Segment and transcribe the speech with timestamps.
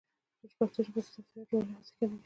[0.39, 2.19] په پښتو ژبه د سافټویر جوړولو هڅې کمې دي.